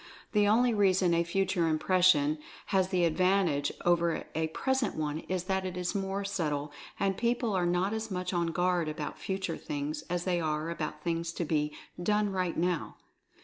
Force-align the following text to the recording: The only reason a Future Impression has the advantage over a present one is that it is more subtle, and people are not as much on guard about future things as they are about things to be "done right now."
The 0.31 0.47
only 0.47 0.73
reason 0.73 1.13
a 1.13 1.23
Future 1.23 1.67
Impression 1.67 2.39
has 2.73 2.87
the 2.87 3.05
advantage 3.05 3.71
over 3.85 4.23
a 4.33 4.47
present 4.47 4.95
one 4.95 5.19
is 5.29 5.43
that 5.43 5.63
it 5.63 5.77
is 5.77 5.93
more 5.93 6.25
subtle, 6.25 6.71
and 6.99 7.15
people 7.15 7.53
are 7.53 7.67
not 7.67 7.93
as 7.93 8.09
much 8.09 8.33
on 8.33 8.47
guard 8.47 8.89
about 8.89 9.19
future 9.19 9.57
things 9.57 10.01
as 10.09 10.23
they 10.23 10.41
are 10.41 10.71
about 10.71 11.03
things 11.03 11.31
to 11.33 11.45
be 11.45 11.75
"done 12.01 12.31
right 12.31 12.57
now." 12.57 12.97